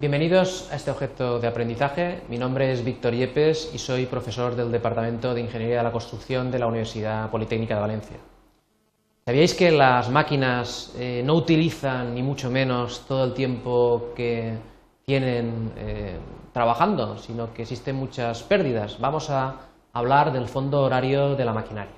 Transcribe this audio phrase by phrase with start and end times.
[0.00, 2.24] Bienvenidos a este objeto de aprendizaje.
[2.28, 6.50] Mi nombre es Víctor Yepes y soy profesor del Departamento de Ingeniería de la Construcción
[6.50, 8.16] de la Universidad Politécnica de Valencia.
[9.24, 14.58] ¿Sabíais que las máquinas eh, no utilizan ni mucho menos todo el tiempo que
[15.06, 16.18] tienen eh,
[16.52, 18.98] trabajando, sino que existen muchas pérdidas?
[18.98, 19.60] Vamos a
[19.92, 21.94] hablar del fondo horario de la maquinaria.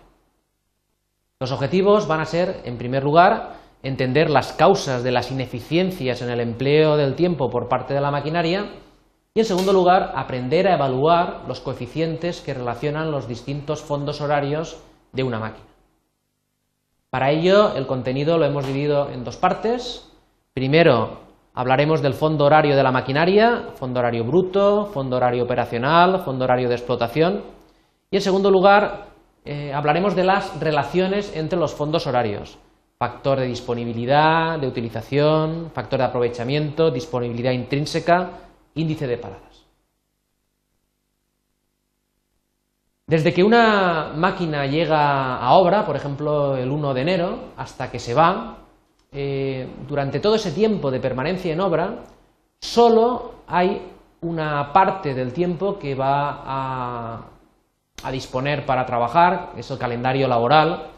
[1.41, 6.31] Los objetivos van a ser, en primer lugar, entender las causas de las ineficiencias en
[6.31, 8.67] el empleo del tiempo por parte de la maquinaria
[9.35, 14.81] y, en segundo lugar, aprender a evaluar los coeficientes que relacionan los distintos fondos horarios
[15.13, 15.67] de una máquina.
[17.11, 20.11] Para ello, el contenido lo hemos dividido en dos partes.
[20.53, 21.21] Primero,
[21.55, 26.69] hablaremos del fondo horario de la maquinaria, fondo horario bruto, fondo horario operacional, fondo horario
[26.69, 27.43] de explotación.
[28.11, 29.07] Y en segundo lugar,
[29.45, 32.59] eh, hablaremos de las relaciones entre los fondos horarios,
[32.99, 38.31] factor de disponibilidad, de utilización, factor de aprovechamiento, disponibilidad intrínseca,
[38.75, 39.47] índice de paradas.
[43.07, 48.01] Desde que una máquina llega a obra, por ejemplo el 1 de enero, hasta que
[48.01, 48.59] se va,
[49.13, 52.03] eh, durante todo ese tiempo de permanencia en obra,
[52.61, 53.93] solo hay
[54.23, 57.31] una parte del tiempo que va a,
[58.11, 60.91] disponer para trabajar, es el calendario laboral,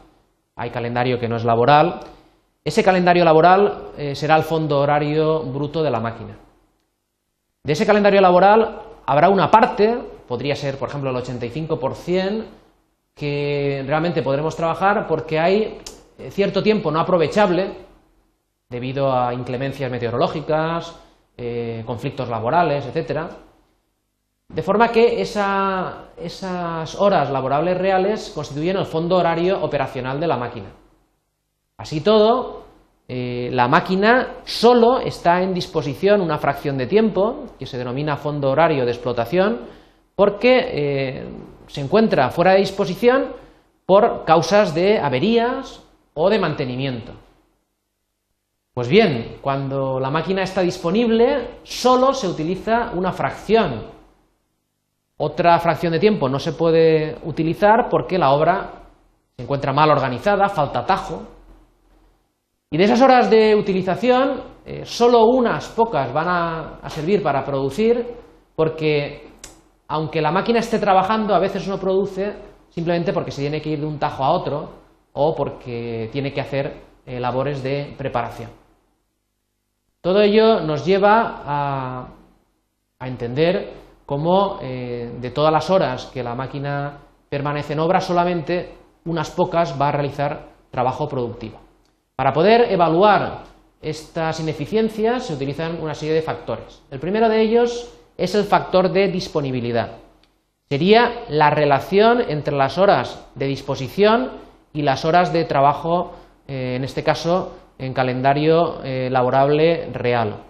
[0.59, 2.01] hay calendario que no es laboral,
[2.63, 6.37] ese calendario laboral eh, será el fondo horario bruto de la máquina.
[7.63, 9.97] De ese calendario laboral habrá una parte
[10.29, 12.43] podría ser, por ejemplo, el 85%,
[13.15, 15.79] que realmente podremos trabajar porque hay
[16.19, 17.71] eh, cierto tiempo no aprovechable
[18.69, 20.95] debido a inclemencias meteorológicas,
[21.35, 23.21] eh, conflictos laborales, etc.
[24.49, 30.71] De forma que esas horas laborables reales constituyen el fondo horario operacional de la máquina.
[31.77, 32.63] Así todo,
[33.07, 38.49] eh, la máquina solo está en disposición una fracción de tiempo, que se denomina fondo
[38.49, 39.61] horario de explotación,
[40.15, 41.29] porque eh,
[41.67, 43.27] se encuentra fuera de disposición
[43.85, 45.83] por causas de averías
[46.15, 47.13] o de mantenimiento.
[48.73, 53.98] Pues bien, cuando la máquina está disponible, solo se utiliza una fracción.
[55.19, 58.71] Otra fracción de tiempo no se puede utilizar porque la obra
[59.35, 61.21] se encuentra mal organizada, falta tajo.
[62.71, 66.27] Y de esas horas de utilización, eh, solo unas pocas van
[66.81, 68.05] a servir para producir
[68.55, 69.29] porque
[69.87, 72.33] aunque la máquina esté trabajando, a veces no produce
[72.69, 74.69] simplemente porque se tiene que ir de un tajo a otro
[75.13, 78.51] o porque tiene que hacer eh, labores de preparación.
[80.01, 82.07] Todo ello nos lleva a,
[83.01, 83.73] entender
[84.09, 86.97] cómo eh, de todas las horas que la máquina
[87.29, 88.73] permanece en obra, solamente
[89.05, 91.59] unas pocas va a realizar trabajo productivo.
[92.15, 93.43] Para poder evaluar
[93.79, 96.81] estas ineficiencias se utilizan una serie de factores.
[96.89, 99.97] El primero de ellos es el factor de disponibilidad.
[100.67, 104.31] Sería la relación entre las horas de disposición
[104.73, 106.13] y las horas de trabajo,
[106.47, 110.48] eh, en este caso en calendario eh, laborable real.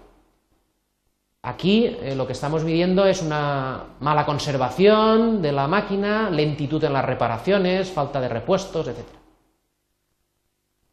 [1.42, 6.94] Aquí eh, lo que estamos midiendo es una mala conservación de la máquina, lentitud en
[6.94, 9.06] las reparaciones, falta de repuestos, etc.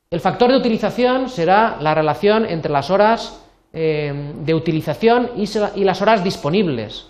[0.08, 3.40] El factor de utilización será la relación entre las horas
[3.72, 7.08] eh, de utilización y, las horas disponibles.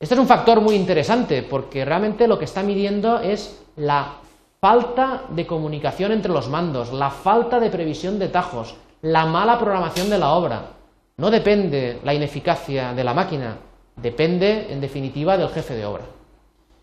[0.00, 4.14] Este es un factor muy interesante porque realmente lo que está midiendo es la
[4.58, 10.08] falta de comunicación entre los mandos, la falta de previsión de tajos, la mala programación
[10.08, 10.70] de la obra.
[11.16, 13.56] No depende la ineficacia de la máquina,
[13.96, 16.04] depende en definitiva del jefe de obra.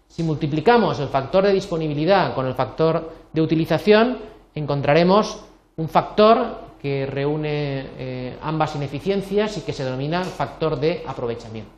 [0.07, 4.17] Si multiplicamos el factor de disponibilidad con el factor de utilización,
[4.55, 5.43] encontraremos
[5.77, 11.71] un factor que reúne eh, ambas ineficiencias y que se denomina factor de aprovechamiento.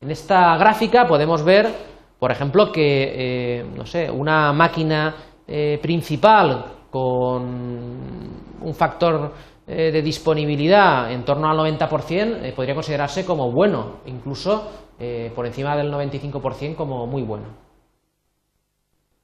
[0.00, 1.68] En esta gráfica podemos ver,
[2.18, 5.14] por ejemplo, que eh, no sé, una máquina
[5.46, 7.42] eh, principal con
[8.60, 9.32] un factor
[9.68, 14.66] de disponibilidad en torno al 90% podría considerarse como bueno, incluso
[15.34, 17.48] por encima del 95% como muy bueno.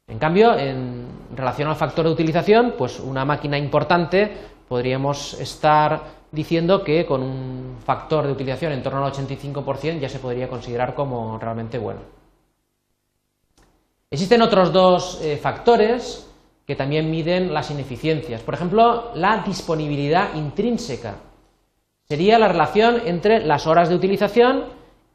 [0.06, 4.30] En cambio, en relación al factor de utilización, pues una máquina importante
[4.68, 10.18] podríamos estar diciendo que con un factor de utilización en torno al 85% ya se
[10.18, 12.00] podría considerar como realmente bueno.
[14.10, 16.30] Existen otros dos eh, factores
[16.66, 18.42] que también miden las ineficiencias.
[18.42, 21.16] Por ejemplo, la disponibilidad intrínseca.
[22.08, 24.64] Sería la relación entre las horas de utilización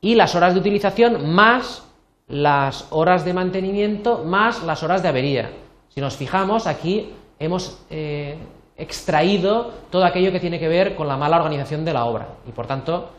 [0.02, 1.86] y las horas de utilización más
[2.30, 5.52] las horas de mantenimiento más las horas de avería.
[5.90, 8.38] Si nos fijamos, aquí hemos eh,
[8.78, 12.52] extraído todo aquello que tiene que ver con la mala organización de la obra y
[12.52, 13.10] por tanto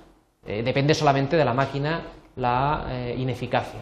[0.47, 2.03] eh, depende solamente de la máquina
[2.37, 3.81] la eh, ineficacia.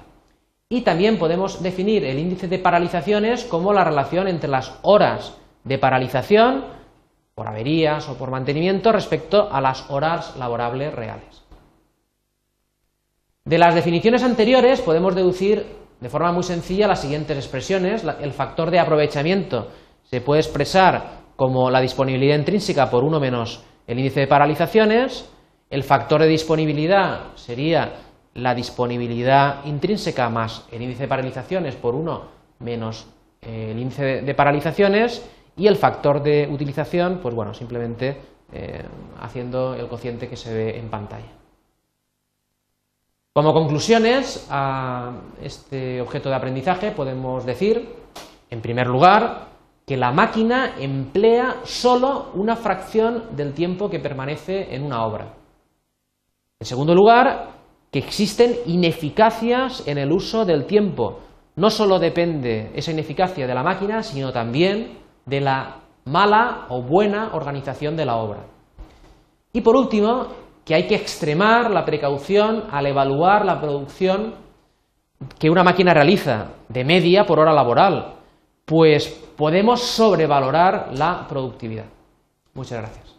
[0.71, 5.35] Y también podemos definir el índice de paralizaciones como la relación entre las horas
[5.65, 6.67] de paralización
[7.35, 11.43] por averías o por mantenimiento respecto a las horas laborables reales.
[13.45, 15.65] De las definiciones anteriores podemos deducir
[16.01, 18.05] de forma muy sencilla las siguientes expresiones.
[18.21, 19.69] El factor de aprovechamiento
[20.03, 25.31] se puede expresar como la disponibilidad intrínseca por 1 menos el índice de paralizaciones.
[25.71, 27.93] El factor de disponibilidad sería
[28.39, 33.07] la disponibilidad intrínseca más el índice de paralizaciones por 1 menos
[33.41, 35.25] el índice de paralizaciones
[35.57, 38.17] y el factor de utilización, pues bueno, simplemente
[38.53, 38.83] eh,
[39.21, 41.33] haciendo el cociente que se ve en pantalla.
[43.35, 45.13] Como conclusiones a
[45.43, 47.89] este objeto de aprendizaje podemos decir,
[48.51, 49.47] en primer lugar,
[49.87, 55.35] que la máquina emplea solo una fracción del tiempo que permanece en una obra.
[56.61, 57.58] En segundo lugar,
[57.91, 61.21] que existen ineficacias en el uso del tiempo.
[61.57, 67.31] No solo depende esa ineficacia de la máquina, sino también de la mala o buena
[67.35, 68.41] organización de la obra.
[69.53, 70.29] Y por último,
[70.65, 74.35] que hay que extremar la precaución al evaluar la producción
[75.39, 78.15] que una máquina realiza de media por hora laboral,
[78.65, 81.87] pues podemos sobrevalorar la productividad.
[82.55, 83.18] Muchas gracias.